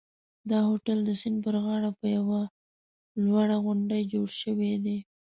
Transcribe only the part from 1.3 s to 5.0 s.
پر غاړه په یوه لوړه غونډۍ جوړ شوی دی.